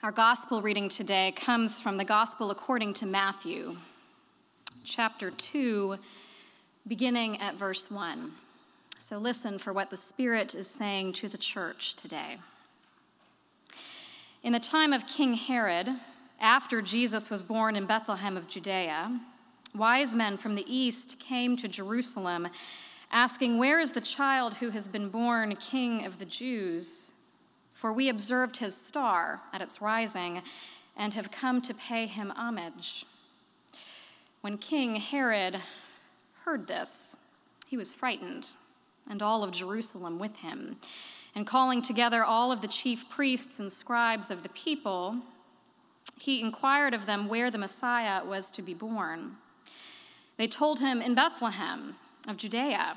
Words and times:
Our 0.00 0.12
gospel 0.12 0.62
reading 0.62 0.88
today 0.88 1.32
comes 1.34 1.80
from 1.80 1.96
the 1.96 2.04
gospel 2.04 2.52
according 2.52 2.94
to 2.94 3.06
Matthew, 3.06 3.78
chapter 4.84 5.32
2, 5.32 5.98
beginning 6.86 7.40
at 7.40 7.56
verse 7.56 7.90
1. 7.90 8.30
So 9.00 9.18
listen 9.18 9.58
for 9.58 9.72
what 9.72 9.90
the 9.90 9.96
Spirit 9.96 10.54
is 10.54 10.70
saying 10.70 11.14
to 11.14 11.28
the 11.28 11.36
church 11.36 11.96
today. 11.96 12.38
In 14.44 14.52
the 14.52 14.60
time 14.60 14.92
of 14.92 15.04
King 15.08 15.34
Herod, 15.34 15.88
after 16.38 16.80
Jesus 16.80 17.28
was 17.28 17.42
born 17.42 17.74
in 17.74 17.84
Bethlehem 17.84 18.36
of 18.36 18.46
Judea, 18.46 19.18
wise 19.74 20.14
men 20.14 20.36
from 20.36 20.54
the 20.54 20.72
east 20.72 21.18
came 21.18 21.56
to 21.56 21.66
Jerusalem, 21.66 22.46
asking, 23.10 23.58
Where 23.58 23.80
is 23.80 23.90
the 23.90 24.00
child 24.00 24.54
who 24.54 24.70
has 24.70 24.86
been 24.86 25.08
born 25.08 25.56
King 25.56 26.06
of 26.06 26.20
the 26.20 26.24
Jews? 26.24 27.07
For 27.78 27.92
we 27.92 28.08
observed 28.08 28.56
his 28.56 28.76
star 28.76 29.40
at 29.52 29.62
its 29.62 29.80
rising 29.80 30.42
and 30.96 31.14
have 31.14 31.30
come 31.30 31.62
to 31.62 31.72
pay 31.72 32.06
him 32.06 32.32
homage. 32.32 33.06
When 34.40 34.58
King 34.58 34.96
Herod 34.96 35.62
heard 36.44 36.66
this, 36.66 37.14
he 37.68 37.76
was 37.76 37.94
frightened, 37.94 38.48
and 39.08 39.22
all 39.22 39.44
of 39.44 39.52
Jerusalem 39.52 40.18
with 40.18 40.34
him. 40.34 40.78
And 41.36 41.46
calling 41.46 41.80
together 41.80 42.24
all 42.24 42.50
of 42.50 42.62
the 42.62 42.66
chief 42.66 43.08
priests 43.08 43.60
and 43.60 43.72
scribes 43.72 44.28
of 44.28 44.42
the 44.42 44.48
people, 44.48 45.18
he 46.18 46.40
inquired 46.40 46.94
of 46.94 47.06
them 47.06 47.28
where 47.28 47.48
the 47.48 47.58
Messiah 47.58 48.26
was 48.26 48.50
to 48.50 48.60
be 48.62 48.74
born. 48.74 49.36
They 50.36 50.48
told 50.48 50.80
him, 50.80 51.00
In 51.00 51.14
Bethlehem 51.14 51.94
of 52.26 52.38
Judea 52.38 52.96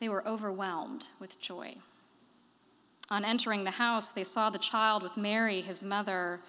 they 0.00 0.08
were 0.08 0.26
overwhelmed 0.26 1.08
with 1.18 1.40
joy. 1.40 1.76
On 3.10 3.24
entering 3.24 3.64
the 3.64 3.72
house, 3.72 4.08
they 4.08 4.24
saw 4.24 4.50
the 4.50 4.58
child 4.58 5.02
with 5.02 5.16
Mary, 5.16 5.60
his 5.62 5.82
mother. 5.82 6.40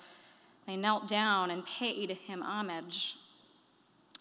They 0.68 0.76
knelt 0.76 1.08
down 1.08 1.52
and 1.52 1.66
paid 1.66 2.12
him 2.12 2.42
homage. 2.42 3.18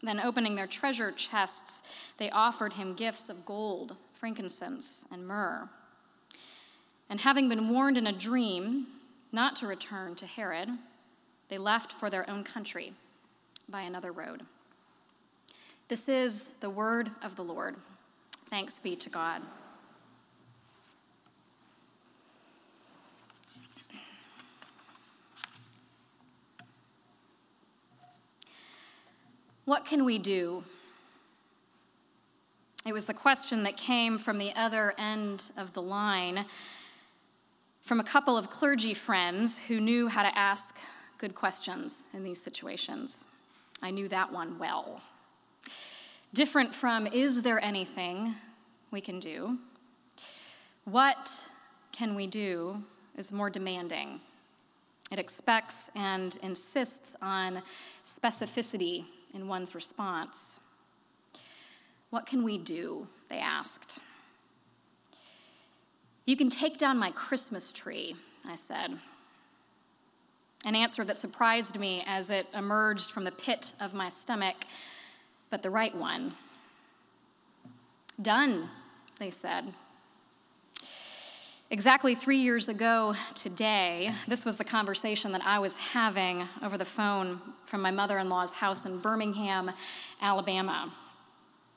Then, 0.02 0.20
opening 0.20 0.54
their 0.54 0.68
treasure 0.68 1.10
chests, 1.10 1.82
they 2.18 2.30
offered 2.30 2.74
him 2.74 2.94
gifts 2.94 3.28
of 3.28 3.44
gold, 3.44 3.96
frankincense, 4.14 5.04
and 5.10 5.26
myrrh. 5.26 5.68
And 7.10 7.20
having 7.20 7.48
been 7.48 7.68
warned 7.68 7.98
in 7.98 8.06
a 8.06 8.12
dream 8.12 8.86
not 9.32 9.56
to 9.56 9.66
return 9.66 10.14
to 10.16 10.26
Herod, 10.26 10.68
they 11.48 11.58
left 11.58 11.92
for 11.92 12.10
their 12.10 12.28
own 12.30 12.44
country 12.44 12.92
by 13.68 13.82
another 13.82 14.12
road. 14.12 14.42
This 15.88 16.08
is 16.08 16.52
the 16.60 16.70
word 16.70 17.10
of 17.22 17.34
the 17.34 17.44
Lord. 17.44 17.76
Thanks 18.50 18.80
be 18.80 18.96
to 18.96 19.10
God. 19.10 19.42
What 29.66 29.84
can 29.84 30.06
we 30.06 30.18
do? 30.18 30.64
It 32.86 32.94
was 32.94 33.04
the 33.04 33.12
question 33.12 33.64
that 33.64 33.76
came 33.76 34.16
from 34.16 34.38
the 34.38 34.54
other 34.56 34.94
end 34.96 35.50
of 35.58 35.74
the 35.74 35.82
line 35.82 36.46
from 37.82 38.00
a 38.00 38.04
couple 38.04 38.38
of 38.38 38.48
clergy 38.48 38.94
friends 38.94 39.58
who 39.68 39.78
knew 39.78 40.08
how 40.08 40.22
to 40.22 40.38
ask 40.38 40.74
good 41.18 41.34
questions 41.34 42.04
in 42.14 42.24
these 42.24 42.42
situations. 42.42 43.24
I 43.82 43.90
knew 43.90 44.08
that 44.08 44.32
one 44.32 44.58
well. 44.58 45.02
Different 46.34 46.74
from, 46.74 47.06
is 47.06 47.42
there 47.42 47.62
anything 47.62 48.34
we 48.90 49.00
can 49.00 49.18
do? 49.18 49.58
What 50.84 51.30
can 51.90 52.14
we 52.14 52.26
do 52.26 52.82
is 53.16 53.32
more 53.32 53.48
demanding. 53.48 54.20
It 55.10 55.18
expects 55.18 55.90
and 55.94 56.38
insists 56.42 57.16
on 57.22 57.62
specificity 58.04 59.06
in 59.32 59.48
one's 59.48 59.74
response. 59.74 60.60
What 62.10 62.26
can 62.26 62.44
we 62.44 62.58
do? 62.58 63.06
They 63.30 63.38
asked. 63.38 63.98
You 66.26 66.36
can 66.36 66.50
take 66.50 66.76
down 66.76 66.98
my 66.98 67.10
Christmas 67.10 67.72
tree, 67.72 68.16
I 68.46 68.56
said. 68.56 68.98
An 70.66 70.74
answer 70.74 71.04
that 71.04 71.18
surprised 71.18 71.78
me 71.78 72.04
as 72.06 72.28
it 72.28 72.46
emerged 72.52 73.12
from 73.12 73.24
the 73.24 73.32
pit 73.32 73.72
of 73.80 73.94
my 73.94 74.10
stomach 74.10 74.56
but 75.50 75.62
the 75.62 75.70
right 75.70 75.94
one. 75.94 76.34
Done, 78.20 78.68
they 79.18 79.30
said. 79.30 79.72
Exactly 81.70 82.14
three 82.14 82.38
years 82.38 82.70
ago 82.70 83.14
today, 83.34 84.10
this 84.26 84.46
was 84.46 84.56
the 84.56 84.64
conversation 84.64 85.32
that 85.32 85.44
I 85.44 85.58
was 85.58 85.76
having 85.76 86.48
over 86.62 86.78
the 86.78 86.84
phone 86.84 87.40
from 87.66 87.82
my 87.82 87.90
mother 87.90 88.18
in 88.18 88.30
law's 88.30 88.52
house 88.52 88.86
in 88.86 88.98
Birmingham, 88.98 89.70
Alabama. 90.22 90.90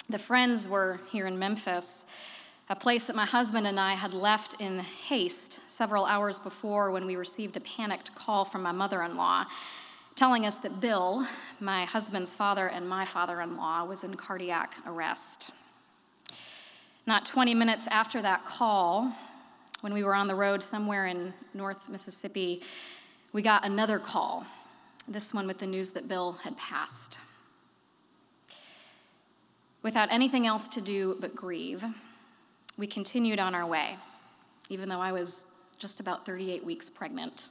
The 0.10 0.18
friends 0.18 0.68
were 0.68 1.02
here 1.12 1.28
in 1.28 1.38
Memphis, 1.38 2.06
a 2.70 2.76
place 2.76 3.04
that 3.06 3.18
my 3.18 3.26
husband 3.26 3.68
and 3.68 3.78
I 3.78 3.96
had 3.96 4.14
left 4.14 4.56
in 4.62 4.80
haste 4.80 5.60
several 5.68 6.06
hours 6.06 6.40
before 6.40 6.92
when 6.92 7.06
we 7.06 7.18
received 7.18 7.58
a 7.58 7.62
panicked 7.62 8.16
call 8.16 8.46
from 8.46 8.64
my 8.64 8.72
mother 8.72 9.04
in 9.04 9.18
law 9.18 9.46
telling 10.16 10.46
us 10.46 10.58
that 10.60 10.80
Bill, 10.80 11.26
my 11.60 11.86
husband's 11.86 12.34
father 12.34 12.68
and 12.68 12.88
my 12.88 13.06
father 13.06 13.42
in 13.42 13.56
law, 13.56 13.84
was 13.86 14.04
in 14.04 14.16
cardiac 14.16 14.76
arrest. 14.86 15.52
Not 17.08 17.26
20 17.26 17.56
minutes 17.56 17.88
after 17.88 18.22
that 18.22 18.46
call, 18.46 19.16
when 19.82 19.94
we 19.94 20.04
were 20.04 20.14
on 20.14 20.28
the 20.28 20.36
road 20.36 20.62
somewhere 20.62 21.08
in 21.08 21.34
North 21.54 21.90
Mississippi, 21.90 22.62
we 23.34 23.42
got 23.42 23.66
another 23.66 23.98
call, 23.98 24.46
this 25.08 25.34
one 25.34 25.48
with 25.48 25.58
the 25.58 25.66
news 25.66 25.90
that 25.92 26.08
Bill 26.08 26.34
had 26.44 26.56
passed. 26.58 27.18
Without 29.82 30.12
anything 30.12 30.46
else 30.46 30.68
to 30.68 30.82
do 30.82 31.18
but 31.20 31.36
grieve, 31.36 31.84
we 32.78 32.86
continued 32.86 33.40
on 33.40 33.56
our 33.56 33.66
way, 33.66 33.98
even 34.70 34.88
though 34.88 35.00
I 35.00 35.12
was 35.12 35.46
just 35.80 36.00
about 36.00 36.26
38 36.26 36.64
weeks 36.64 36.90
pregnant. 36.90 37.50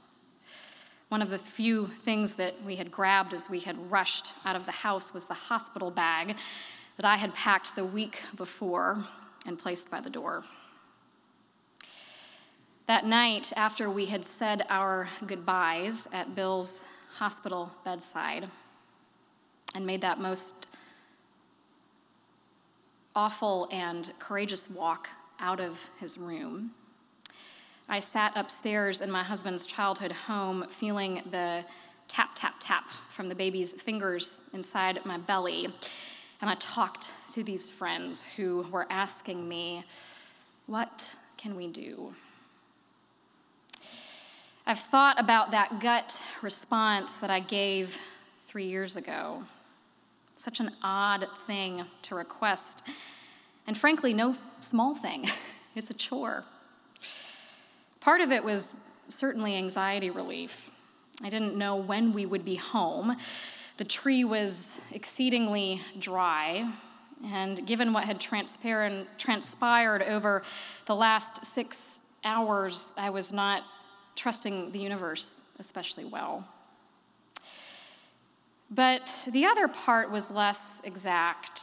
One 1.11 1.21
of 1.21 1.29
the 1.29 1.37
few 1.37 1.87
things 1.87 2.35
that 2.35 2.55
we 2.65 2.77
had 2.77 2.89
grabbed 2.89 3.33
as 3.33 3.49
we 3.49 3.59
had 3.59 3.91
rushed 3.91 4.31
out 4.45 4.55
of 4.55 4.65
the 4.65 4.71
house 4.71 5.13
was 5.13 5.25
the 5.25 5.33
hospital 5.33 5.91
bag 5.91 6.37
that 6.95 7.05
I 7.05 7.17
had 7.17 7.33
packed 7.33 7.75
the 7.75 7.83
week 7.83 8.21
before 8.37 9.05
and 9.45 9.59
placed 9.59 9.91
by 9.91 9.99
the 9.99 10.09
door. 10.09 10.45
That 12.87 13.05
night, 13.05 13.51
after 13.57 13.89
we 13.89 14.05
had 14.05 14.23
said 14.23 14.65
our 14.69 15.09
goodbyes 15.27 16.07
at 16.13 16.33
Bill's 16.33 16.79
hospital 17.15 17.73
bedside 17.83 18.47
and 19.75 19.85
made 19.85 19.99
that 19.99 20.17
most 20.17 20.53
awful 23.17 23.67
and 23.69 24.13
courageous 24.17 24.69
walk 24.69 25.09
out 25.41 25.59
of 25.59 25.89
his 25.99 26.17
room, 26.17 26.71
I 27.93 27.99
sat 27.99 28.31
upstairs 28.37 29.01
in 29.01 29.11
my 29.11 29.21
husband's 29.21 29.65
childhood 29.65 30.13
home 30.13 30.65
feeling 30.69 31.21
the 31.29 31.65
tap, 32.07 32.29
tap, 32.35 32.55
tap 32.61 32.89
from 33.09 33.27
the 33.27 33.35
baby's 33.35 33.73
fingers 33.73 34.39
inside 34.53 35.05
my 35.05 35.17
belly. 35.17 35.67
And 36.39 36.49
I 36.49 36.55
talked 36.55 37.11
to 37.33 37.43
these 37.43 37.69
friends 37.69 38.25
who 38.37 38.65
were 38.71 38.87
asking 38.89 39.45
me, 39.45 39.83
What 40.67 41.17
can 41.35 41.57
we 41.57 41.67
do? 41.67 42.15
I've 44.65 44.79
thought 44.79 45.19
about 45.19 45.51
that 45.51 45.81
gut 45.81 46.17
response 46.41 47.17
that 47.17 47.29
I 47.29 47.41
gave 47.41 47.97
three 48.47 48.67
years 48.67 48.95
ago. 48.95 49.43
Such 50.37 50.61
an 50.61 50.71
odd 50.81 51.27
thing 51.45 51.83
to 52.03 52.15
request 52.15 52.83
And 53.67 53.77
frankly, 53.77 54.13
no 54.13 54.35
small 54.61 54.95
thing, 54.95 55.27
it's 55.75 55.89
a 55.89 55.93
chore. 55.93 56.45
Part 58.01 58.19
of 58.21 58.31
it 58.31 58.43
was 58.43 58.77
certainly 59.09 59.55
anxiety 59.55 60.09
relief. 60.09 60.71
I 61.23 61.29
didn't 61.29 61.55
know 61.55 61.75
when 61.75 62.13
we 62.13 62.25
would 62.25 62.43
be 62.43 62.55
home. 62.55 63.15
The 63.77 63.83
tree 63.83 64.23
was 64.23 64.71
exceedingly 64.91 65.81
dry, 65.99 66.67
and 67.23 67.63
given 67.67 67.93
what 67.93 68.05
had 68.05 68.19
transpired 68.19 70.01
over 70.01 70.41
the 70.87 70.95
last 70.95 71.45
six 71.45 71.99
hours, 72.23 72.91
I 72.97 73.11
was 73.11 73.31
not 73.31 73.63
trusting 74.15 74.71
the 74.71 74.79
universe 74.79 75.39
especially 75.59 76.05
well. 76.05 76.47
But 78.71 79.13
the 79.31 79.45
other 79.45 79.67
part 79.67 80.09
was 80.09 80.31
less 80.31 80.81
exact. 80.83 81.61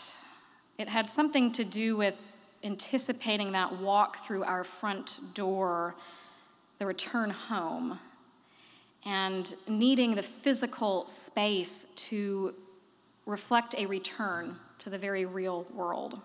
It 0.78 0.88
had 0.88 1.08
something 1.08 1.50
to 1.52 1.64
do 1.64 1.96
with 1.96 2.16
anticipating 2.62 3.52
that 3.52 3.80
walk 3.80 4.24
through 4.24 4.44
our 4.44 4.62
front 4.62 5.34
door, 5.34 5.96
the 6.78 6.86
return 6.86 7.30
home, 7.30 7.98
and 9.04 9.54
needing 9.66 10.14
the 10.14 10.22
physical 10.22 11.06
space 11.06 11.86
to 11.96 12.54
reflect 13.26 13.74
a 13.76 13.86
return 13.86 14.56
to 14.78 14.90
the 14.90 14.98
very 14.98 15.24
real 15.24 15.66
world 15.74 16.20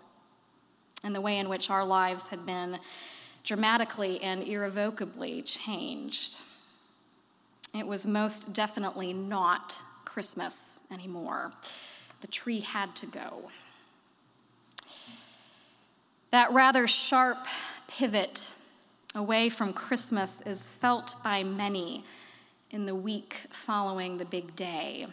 and 1.04 1.14
the 1.14 1.22
way 1.22 1.38
in 1.38 1.50
which 1.50 1.70
our 1.70 1.84
lives 1.84 2.28
had 2.28 2.46
been 2.46 2.80
dramatically 3.44 4.22
and 4.22 4.44
irrevocably 4.44 5.42
changed. 5.42 6.40
It 7.74 7.86
was 7.86 8.06
most 8.06 8.54
definitely 8.54 9.12
not 9.12 9.76
Christmas 10.06 10.80
anymore. 10.92 11.52
The 12.22 12.28
tree 12.28 12.62
had 12.62 12.96
to 12.98 13.06
go. 13.06 13.50
That 16.32 16.52
rather 16.54 16.88
sharp 16.88 17.46
pivot 17.88 18.48
away 19.16 19.50
from 19.50 19.74
Christmas 19.74 20.42
is 20.46 20.68
felt 20.68 21.16
by 21.24 21.44
many 21.44 22.04
in 22.72 22.86
the 22.86 22.96
week 22.96 23.42
following 23.52 24.18
the 24.18 24.26
big 24.26 24.56
day, 24.56 25.08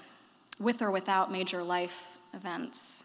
with 0.58 0.80
or 0.80 0.90
without 0.90 1.30
major 1.30 1.62
life 1.62 2.18
events. 2.32 3.02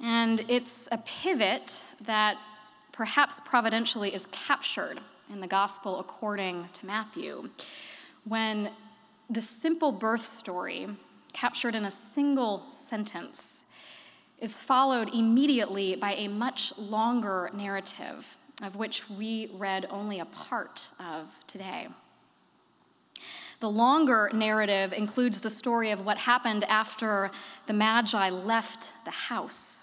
And 0.00 0.44
it's 0.48 0.88
a 0.92 0.98
pivot 0.98 1.80
that 2.02 2.36
perhaps 2.92 3.40
providentially 3.44 4.14
is 4.14 4.26
captured 4.30 5.00
in 5.30 5.40
the 5.40 5.46
gospel 5.46 5.98
according 5.98 6.68
to 6.72 6.86
Matthew, 6.86 7.50
when 8.24 8.70
the 9.28 9.40
simple 9.40 9.90
birth 9.90 10.36
story, 10.38 10.86
captured 11.32 11.74
in 11.74 11.84
a 11.84 11.90
single 11.90 12.70
sentence, 12.70 13.64
is 14.38 14.54
followed 14.54 15.12
immediately 15.12 15.96
by 15.96 16.14
a 16.14 16.28
much 16.28 16.72
longer 16.78 17.50
narrative, 17.52 18.36
of 18.62 18.76
which 18.76 19.08
we 19.10 19.50
read 19.54 19.86
only 19.90 20.20
a 20.20 20.24
part 20.24 20.88
of 20.98 21.28
today. 21.46 21.88
The 23.60 23.70
longer 23.70 24.30
narrative 24.34 24.92
includes 24.92 25.40
the 25.40 25.50
story 25.50 25.90
of 25.90 26.04
what 26.04 26.18
happened 26.18 26.64
after 26.64 27.30
the 27.66 27.72
Magi 27.72 28.28
left 28.28 28.90
the 29.04 29.10
house. 29.10 29.82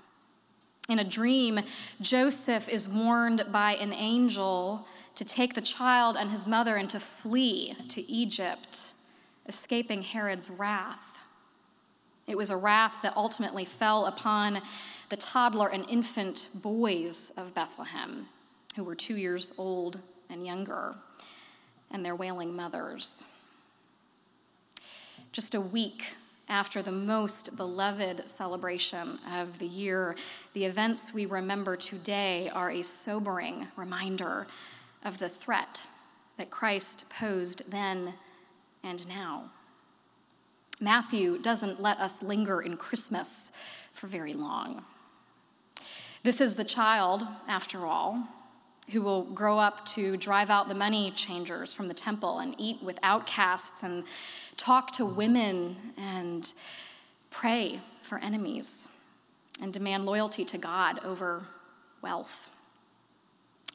In 0.90 1.00
a 1.00 1.04
dream, 1.04 1.60
Joseph 2.02 2.68
is 2.68 2.88
warned 2.88 3.46
by 3.52 3.76
an 3.76 3.94
angel 3.94 4.86
to 5.16 5.24
take 5.24 5.54
the 5.54 5.62
child 5.62 6.18
and 6.18 6.30
his 6.30 6.46
mother 6.46 6.76
and 6.76 6.90
to 6.90 7.00
flee 7.00 7.76
to 7.90 8.02
Egypt, 8.12 8.94
escaping 9.48 10.02
Herod's 10.02 10.50
wrath. 10.50 11.20
It 12.28 12.38
was 12.38 12.50
a 12.50 12.58
wrath 12.58 12.96
that 13.02 13.16
ultimately 13.16 13.66
fell 13.66 14.06
upon 14.06 14.62
the 15.10 15.18
toddler 15.18 15.70
and 15.70 15.90
infant 15.90 16.48
boys 16.54 17.32
of 17.38 17.54
Bethlehem, 17.54 18.28
who 18.76 18.84
were 18.84 18.96
two 18.96 19.18
years 19.18 19.54
old 19.58 20.00
and 20.30 20.46
younger, 20.46 20.96
and 21.92 22.04
their 22.04 22.16
wailing 22.16 22.56
mothers. 22.56 23.24
Just 25.32 25.56
a 25.56 25.62
week 25.62 26.16
after 26.50 26.82
the 26.82 26.92
most 26.92 27.56
beloved 27.56 28.30
celebration 28.30 29.20
of 29.32 29.60
the 29.60 29.66
year, 29.66 30.16
the 30.54 30.66
events 30.66 31.14
we 31.14 31.26
remember 31.26 31.78
today 31.78 32.50
are 32.50 32.72
a 32.72 32.82
sobering 32.82 33.68
reminder 33.76 34.48
of 35.04 35.18
the 35.18 35.30
threat 35.30 35.84
that 36.38 36.50
Christ 36.50 37.06
posed 37.10 37.64
then 37.70 38.14
and 38.84 39.08
now. 39.08 39.52
Matthew 40.80 41.38
doesn't 41.38 41.82
let 41.82 42.00
us 42.00 42.22
linger 42.22 42.62
in 42.62 42.76
Christmas 42.76 43.52
for 43.94 44.08
very 44.08 44.34
long. 44.34 44.84
This 46.24 46.42
is 46.42 46.56
the 46.56 46.64
child, 46.64 47.26
after 47.48 47.86
all, 47.86 48.28
who 48.92 49.02
will 49.02 49.24
grow 49.24 49.58
up 49.58 49.86
to 49.86 50.18
drive 50.18 50.50
out 50.50 50.68
the 50.68 50.76
money 50.76 51.12
changers 51.12 51.74
from 51.74 51.88
the 51.88 51.94
temple 51.94 52.40
and 52.40 52.56
eat 52.58 52.82
with 52.84 53.00
outcasts 53.02 53.82
and 53.82 54.04
talk 54.58 54.92
to 54.92 55.06
women 55.06 55.76
and 55.98 56.54
pray 57.30 57.80
for 58.02 58.18
enemies 58.20 58.88
and 59.62 59.72
demand 59.72 60.06
loyalty 60.06 60.44
to 60.44 60.58
God 60.58 61.04
over 61.04 61.44
wealth. 62.02 62.50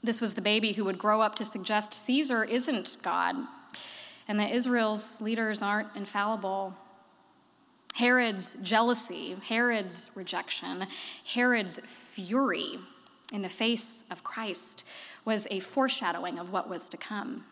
This 0.03 0.21
was 0.21 0.35
the 0.35 0.43
baby 0.43 0.73
who 0.73 0.85
would 0.85 0.99
grow 0.99 1.21
up 1.21 1.35
to 1.37 1.45
suggest 1.45 1.95
Caesar 2.05 2.45
isn't 2.45 2.97
God 3.03 3.37
and 4.29 4.39
that 4.39 4.51
Israel's 4.51 5.21
leaders 5.21 5.63
aren't 5.63 5.97
infallible. 5.97 6.75
Herod's 7.95 8.57
jealousy, 8.63 9.37
Herod's 9.49 10.11
rejection, 10.15 10.87
Herod's 11.25 11.81
fury 11.87 12.79
in 13.33 13.43
the 13.43 13.49
face 13.49 14.05
of 14.11 14.25
Christ 14.25 14.85
was 15.25 15.47
a 15.51 15.61
foreshadowing 15.61 16.39
of 16.39 16.53
what 16.53 16.69
was 16.69 16.89
to 16.89 16.97
come. 16.97 17.45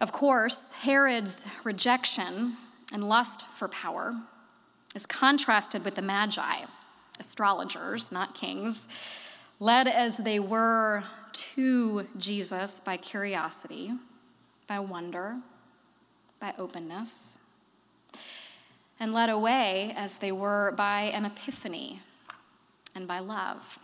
Of 0.00 0.12
course, 0.12 0.70
Herod's 0.70 1.44
rejection 1.64 2.56
and 2.92 3.08
lust 3.08 3.46
for 3.56 3.68
power 3.68 4.14
is 4.94 5.06
contrasted 5.06 5.84
with 5.84 5.96
the 5.96 6.02
Magi, 6.02 6.64
astrologers, 7.18 8.12
not 8.12 8.34
kings, 8.34 8.86
led 9.58 9.88
as 9.88 10.18
they 10.18 10.38
were 10.38 11.02
to 11.32 12.06
Jesus 12.16 12.80
by 12.80 12.96
curiosity, 12.96 13.92
by 14.68 14.78
wonder, 14.78 15.38
by 16.38 16.54
openness, 16.58 17.36
and 19.00 19.12
led 19.12 19.28
away 19.28 19.92
as 19.96 20.14
they 20.14 20.30
were 20.30 20.72
by 20.76 21.02
an 21.02 21.24
epiphany 21.24 22.00
and 22.94 23.06
by 23.06 23.18
love. 23.18 23.78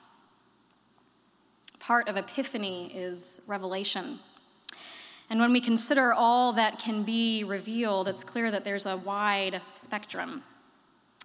Part 1.79 2.09
of 2.09 2.17
epiphany 2.17 2.91
is 2.95 3.41
revelation. 3.47 4.19
And 5.31 5.41
when 5.41 5.53
we 5.53 5.61
consider 5.61 6.13
all 6.13 6.53
that 6.55 6.79
can 6.79 7.03
be 7.03 7.45
revealed, 7.45 8.09
it's 8.09 8.25
clear 8.25 8.51
that 8.51 8.65
there's 8.65 8.87
a 8.87 8.97
wide 8.97 9.61
spectrum. 9.75 10.43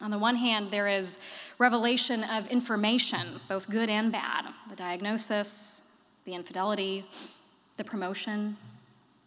On 0.02 0.12
the 0.12 0.18
one 0.18 0.38
hand, 0.38 0.72
there 0.72 0.88
is 0.88 1.18
revelation 1.58 2.24
of 2.24 2.48
information, 2.48 3.42
both 3.50 3.70
good 3.70 3.90
and 3.90 4.12
bad 4.12 4.46
the 4.70 4.76
diagnosis, 4.76 5.82
the 6.24 6.34
infidelity, 6.34 7.06
the 7.76 7.84
promotion, 7.84 8.56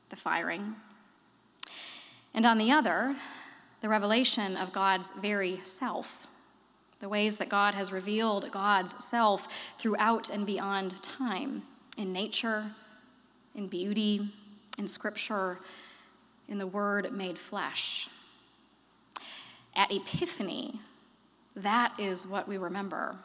the 0.09 0.17
firing. 0.17 0.75
And 2.33 2.47
on 2.47 2.57
the 2.57 2.71
other, 2.71 3.17
the 3.83 3.89
revelation 3.89 4.57
of 4.57 4.73
God's 4.73 5.13
very 5.21 5.61
self, 5.63 6.27
the 7.03 7.09
ways 7.09 7.37
that 7.39 7.49
God 7.49 7.75
has 7.75 7.91
revealed 7.91 8.49
God's 8.53 8.95
self 9.05 9.49
throughout 9.77 10.31
and 10.31 10.47
beyond 10.47 11.03
time, 11.03 11.65
in 11.99 12.13
nature, 12.13 12.65
in 13.57 13.67
beauty, 13.67 14.31
in 14.79 14.87
scripture, 14.87 15.59
in 16.49 16.59
the 16.59 16.67
Word 16.67 17.13
made 17.13 17.37
flesh. 17.37 18.09
At 19.75 19.91
Epiphany, 19.91 20.81
that 21.57 21.93
is 21.99 22.27
what 22.27 22.49
we 22.49 22.57
remember 22.57 23.17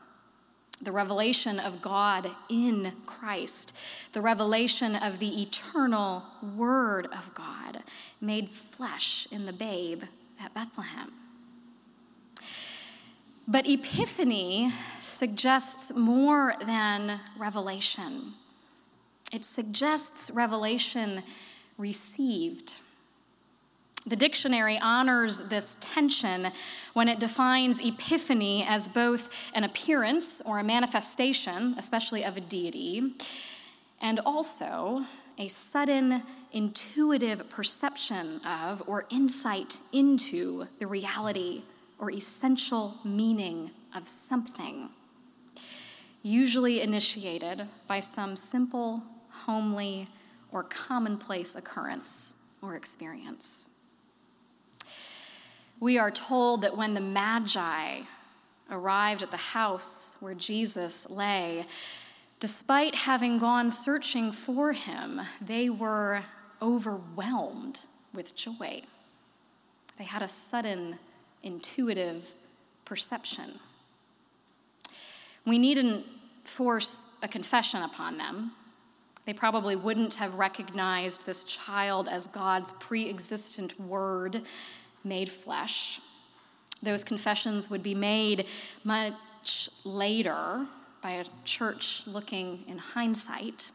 the 0.81 0.91
revelation 0.91 1.59
of 1.59 1.81
God 1.81 2.29
in 2.49 2.93
Christ, 3.07 3.73
the 4.13 4.21
revelation 4.21 4.95
of 4.95 5.17
the 5.17 5.41
eternal 5.41 6.23
Word 6.55 7.07
of 7.07 7.33
God 7.33 7.83
made 8.21 8.49
flesh 8.49 9.27
in 9.31 9.47
the 9.47 9.53
babe 9.53 10.03
at 10.39 10.53
Bethlehem. 10.53 11.11
But 13.49 13.65
Epiphany 13.65 14.73
suggests 15.01 15.93
more 15.95 16.55
than 16.65 17.21
revelation, 17.37 18.33
it 19.31 19.45
suggests 19.45 20.29
revelation 20.29 21.23
received. 21.77 22.75
The 24.05 24.15
dictionary 24.15 24.79
honors 24.79 25.37
this 25.37 25.75
tension 25.81 26.51
when 26.93 27.09
it 27.09 27.19
defines 27.19 27.79
epiphany 27.83 28.65
as 28.67 28.87
both 28.87 29.29
an 29.53 29.65
appearance 29.65 30.41
or 30.45 30.59
a 30.59 30.63
manifestation, 30.63 31.75
especially 31.77 32.23
of 32.23 32.37
a 32.37 32.41
deity, 32.41 33.15
and 34.01 34.21
also 34.25 35.05
a 35.37 35.49
sudden 35.49 36.23
intuitive 36.53 37.49
perception 37.49 38.39
of 38.45 38.81
or 38.87 39.05
insight 39.09 39.77
into 39.91 40.67
the 40.79 40.87
reality 40.87 41.63
or 41.99 42.11
essential 42.11 42.95
meaning 43.03 43.71
of 43.95 44.07
something. 44.07 44.89
usually 46.27 46.81
initiated 46.81 47.67
by 47.87 47.99
some 47.99 48.35
simple, 48.35 49.01
homely, 49.29 50.07
or 50.51 50.63
commonplace 50.63 51.55
occurrence 51.55 52.33
or 52.61 52.75
experience. 52.75 53.67
We 55.79 55.97
are 55.97 56.11
told 56.11 56.63
that 56.63 56.75
when 56.75 56.93
the 56.93 57.01
Magi 57.01 58.01
arrived 58.69 59.21
at 59.21 59.31
the 59.31 59.37
house 59.37 60.17
where 60.19 60.33
Jesus 60.33 61.07
lay, 61.09 61.65
despite 62.39 62.95
having 62.95 63.37
gone 63.37 63.71
searching 63.71 64.31
for 64.31 64.73
him, 64.73 65.21
they 65.39 65.69
were 65.69 66.23
overwhelmed 66.61 67.81
with 68.13 68.35
joy. 68.35 68.81
They 69.97 70.03
had 70.03 70.23
a 70.23 70.27
sudden, 70.27 70.97
intuitive 71.43 72.23
perception. 72.85 73.59
We 75.45 75.57
needn't 75.57 76.05
force 76.43 77.05
a 77.21 77.27
confession 77.27 77.81
upon 77.83 78.17
them. 78.17 78.51
They 79.25 79.33
probably 79.33 79.75
wouldn't 79.75 80.15
have 80.15 80.35
recognized 80.35 81.25
this 81.25 81.43
child 81.43 82.07
as 82.07 82.27
God's 82.27 82.73
pre 82.79 83.09
existent 83.09 83.79
word 83.79 84.41
made 85.03 85.29
flesh. 85.29 85.99
Those 86.81 87.03
confessions 87.03 87.69
would 87.69 87.83
be 87.83 87.95
made 87.95 88.45
much 88.83 89.69
later 89.83 90.65
by 91.01 91.11
a 91.11 91.25
church 91.43 92.03
looking 92.05 92.63
in 92.67 92.77
hindsight. 92.77 93.71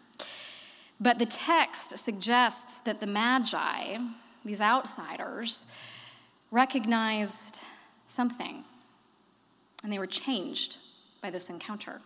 But 1.00 1.18
the 1.18 1.26
text 1.26 1.98
suggests 1.98 2.78
that 2.84 3.00
the 3.00 3.06
Magi, 3.06 3.98
these 4.44 4.60
outsiders, 4.60 5.66
recognized 6.52 7.58
something, 8.06 8.62
and 9.82 9.92
they 9.92 9.98
were 9.98 10.06
changed 10.06 10.76
by 11.20 11.30
this 11.30 11.48
encounter. 11.50 12.00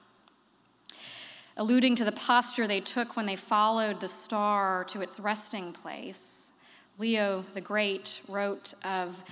Alluding 1.59 1.97
to 1.97 2.05
the 2.05 2.13
posture 2.13 2.67
they 2.67 2.81
took 2.81 3.17
when 3.17 3.27
they 3.27 3.37
followed 3.37 4.01
the 4.01 4.09
star 4.09 4.85
to 4.85 5.03
its 5.03 5.19
resting 5.19 5.73
place, 5.73 6.53
Leo 6.99 7.45
the 7.55 7.61
Great 7.61 8.21
wrote 8.29 8.73
of 8.85 9.25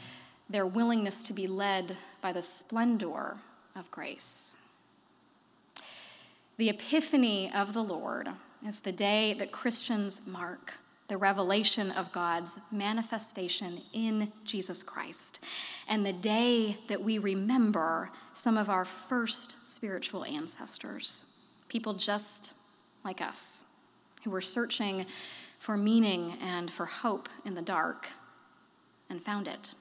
their 0.50 0.66
willingness 0.66 1.22
to 1.22 1.32
be 1.32 1.46
led 1.46 1.96
by 2.20 2.32
the 2.32 2.42
splendor 2.42 3.36
of 3.76 3.90
grace. 3.90 4.56
The 6.56 6.68
Epiphany 6.68 7.52
of 7.52 7.72
the 7.72 7.84
Lord 7.84 8.28
is 8.66 8.80
the 8.80 8.92
day 8.92 9.34
that 9.34 9.52
Christians 9.52 10.22
mark 10.26 10.74
the 11.08 11.16
revelation 11.18 11.90
of 11.90 12.10
God's 12.12 12.58
manifestation 12.70 13.82
in 13.92 14.32
Jesus 14.44 14.82
Christ, 14.82 15.40
and 15.86 16.04
the 16.04 16.12
day 16.12 16.78
that 16.88 17.02
we 17.02 17.18
remember 17.18 18.10
some 18.32 18.56
of 18.56 18.70
our 18.70 18.84
first 18.84 19.56
spiritual 19.62 20.24
ancestors, 20.24 21.26
people 21.68 21.92
just 21.92 22.54
like 23.04 23.20
us, 23.20 23.60
who 24.22 24.30
were 24.30 24.40
searching 24.40 25.04
for 25.58 25.76
meaning 25.76 26.38
and 26.40 26.72
for 26.72 26.86
hope 26.86 27.28
in 27.44 27.54
the 27.54 27.62
dark 27.62 28.08
and 29.10 29.22
found 29.22 29.46
it. 29.46 29.74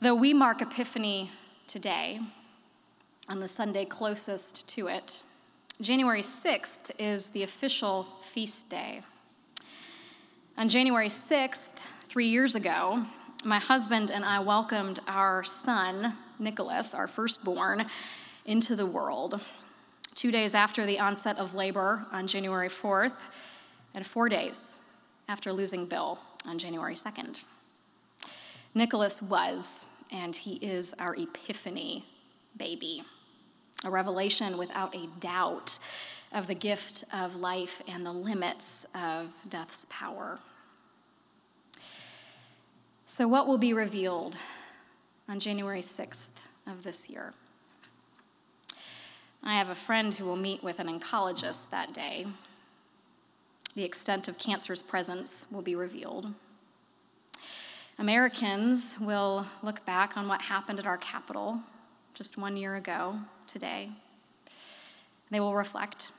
Though 0.00 0.16
we 0.16 0.34
mark 0.34 0.60
Epiphany 0.60 1.30
today, 1.68 2.18
on 3.28 3.38
the 3.38 3.46
Sunday 3.46 3.84
closest 3.84 4.66
to 4.66 4.88
it, 4.88 5.22
January 5.80 6.22
6th 6.22 6.90
is 6.98 7.26
the 7.26 7.44
official 7.44 8.08
feast 8.32 8.68
day. 8.68 9.02
On 10.62 10.68
January 10.68 11.08
6th, 11.08 11.58
three 12.04 12.28
years 12.28 12.54
ago, 12.54 13.04
my 13.44 13.58
husband 13.58 14.12
and 14.12 14.24
I 14.24 14.38
welcomed 14.38 15.00
our 15.08 15.42
son, 15.42 16.16
Nicholas, 16.38 16.94
our 16.94 17.08
firstborn, 17.08 17.86
into 18.46 18.76
the 18.76 18.86
world. 18.86 19.40
Two 20.14 20.30
days 20.30 20.54
after 20.54 20.86
the 20.86 21.00
onset 21.00 21.36
of 21.36 21.56
labor 21.56 22.06
on 22.12 22.28
January 22.28 22.68
4th, 22.68 23.18
and 23.96 24.06
four 24.06 24.28
days 24.28 24.76
after 25.26 25.52
losing 25.52 25.86
Bill 25.86 26.20
on 26.46 26.60
January 26.60 26.94
2nd. 26.94 27.40
Nicholas 28.72 29.20
was 29.20 29.84
and 30.12 30.36
he 30.36 30.58
is 30.64 30.94
our 31.00 31.16
epiphany 31.16 32.04
baby, 32.56 33.02
a 33.84 33.90
revelation 33.90 34.56
without 34.56 34.94
a 34.94 35.08
doubt 35.18 35.80
of 36.30 36.46
the 36.46 36.54
gift 36.54 37.02
of 37.12 37.34
life 37.34 37.82
and 37.88 38.06
the 38.06 38.12
limits 38.12 38.86
of 38.94 39.26
death's 39.48 39.88
power. 39.90 40.38
So, 43.14 43.28
what 43.28 43.46
will 43.46 43.58
be 43.58 43.74
revealed 43.74 44.38
on 45.28 45.38
January 45.38 45.82
6th 45.82 46.28
of 46.66 46.82
this 46.82 47.10
year? 47.10 47.34
I 49.42 49.58
have 49.58 49.68
a 49.68 49.74
friend 49.74 50.14
who 50.14 50.24
will 50.24 50.36
meet 50.36 50.64
with 50.64 50.78
an 50.78 50.88
oncologist 50.88 51.68
that 51.68 51.92
day. 51.92 52.26
The 53.74 53.84
extent 53.84 54.28
of 54.28 54.38
cancer's 54.38 54.80
presence 54.80 55.44
will 55.50 55.60
be 55.60 55.74
revealed. 55.74 56.32
Americans 57.98 58.94
will 58.98 59.46
look 59.62 59.84
back 59.84 60.16
on 60.16 60.26
what 60.26 60.40
happened 60.40 60.78
at 60.78 60.86
our 60.86 60.96
Capitol 60.96 61.60
just 62.14 62.38
one 62.38 62.56
year 62.56 62.76
ago 62.76 63.18
today. 63.46 63.90
They 65.30 65.38
will 65.38 65.54
reflect. 65.54 66.12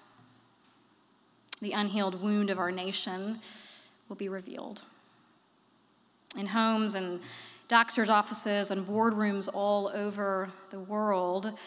The 1.59 1.71
unhealed 1.71 2.21
wound 2.21 2.51
of 2.51 2.59
our 2.59 2.71
nation 2.71 3.39
will 4.09 4.15
be 4.15 4.29
revealed. 4.29 4.83
In 6.37 6.47
homes 6.47 6.95
and 6.95 7.19
doctors' 7.67 8.09
offices 8.09 8.71
and 8.71 8.87
boardrooms 8.87 9.47
all 9.53 9.91
over 9.93 10.51
the 10.71 10.79
world, 10.79 11.57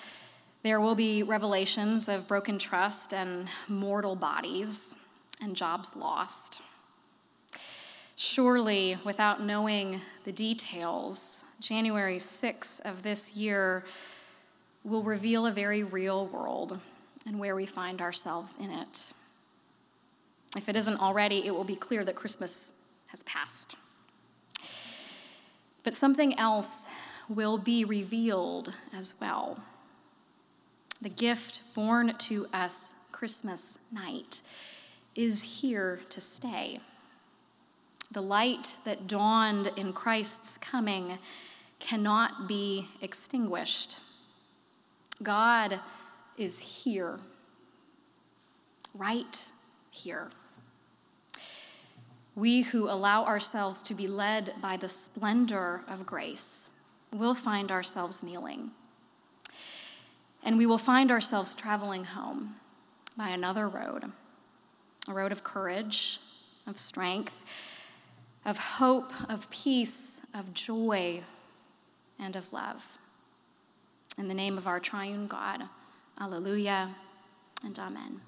there 0.63 0.81
will 0.81 0.95
be 0.95 1.23
revelations 1.23 2.09
of 2.09 2.27
broken 2.27 2.59
trust 2.59 3.15
and 3.15 3.49
mortal 3.69 4.17
bodies 4.17 4.95
and 5.41 5.55
jobs 5.55 5.95
lost. 5.95 6.63
Surely, 8.17 8.99
without 9.05 9.43
knowing 9.43 10.01
the 10.25 10.33
details, 10.33 11.45
January 11.61 12.19
6th 12.19 12.81
of 12.85 13.03
this 13.03 13.31
year 13.33 13.85
will 14.85 15.03
reveal 15.03 15.47
a 15.47 15.53
very 15.53 15.83
real 15.83 16.27
world 16.27 16.81
and 17.27 17.39
where 17.39 17.55
we 17.55 17.67
find 17.67 18.01
ourselves 18.01 18.57
in 18.59 18.71
it. 18.71 19.13
If 20.57 20.69
it 20.69 20.77
isn't 20.77 21.01
already, 21.01 21.47
it 21.47 21.55
will 21.55 21.65
be 21.65 21.77
clear 21.77 22.05
that 22.05 22.15
Christmas 22.15 22.73
has 23.09 23.23
passed. 23.25 23.77
But 25.87 25.95
something 25.95 26.37
else 26.37 26.87
will 27.29 27.59
be 27.59 27.85
revealed 27.85 28.77
as 28.93 29.15
well. 29.21 29.61
The 31.01 31.09
gift 31.09 31.63
born 31.77 32.13
to 32.19 32.49
us 32.53 32.95
Christmas 33.13 33.79
night 33.93 34.41
is 35.15 35.41
here 35.43 36.01
to 36.09 36.21
stay. 36.21 36.81
The 38.11 38.21
light 38.21 38.75
that 38.85 39.07
dawned 39.07 39.69
in 39.77 39.93
Christ's 39.93 40.59
coming 40.61 41.19
cannot 41.79 42.49
be 42.49 42.89
extinguished. 43.01 44.01
God 45.23 45.79
is 46.37 46.59
here, 46.59 47.21
right 48.93 49.49
here. 49.93 50.33
We 52.37 52.61
who 52.61 52.89
allow 52.89 53.25
ourselves 53.25 53.83
to 53.85 53.95
be 53.95 54.07
led 54.07 54.55
by 54.61 54.77
the 54.77 54.91
splendor 54.91 55.81
of 55.89 56.05
grace 56.05 56.69
will 57.11 57.35
find 57.35 57.73
ourselves 57.73 58.23
kneeling. 58.23 58.73
And 60.43 60.59
we 60.59 60.67
will 60.67 60.79
find 60.79 61.11
ourselves 61.11 61.55
traveling 61.55 62.05
home 62.05 62.57
by 63.17 63.31
another 63.31 63.69
road 63.69 64.13
a 65.09 65.13
road 65.15 65.31
of 65.31 65.45
courage, 65.45 66.19
of 66.67 66.77
strength, 66.79 67.33
of 68.45 68.59
hope, 68.59 69.13
of 69.31 69.49
peace, 69.51 70.21
of 70.35 70.53
joy, 70.53 71.23
and 72.19 72.35
of 72.35 72.53
love. 72.53 72.85
In 74.19 74.27
the 74.27 74.35
name 74.35 74.59
of 74.59 74.67
our 74.67 74.81
triune 74.81 75.29
God, 75.29 75.63
alleluia 76.19 76.91
and 77.65 77.79
amen. 77.79 78.21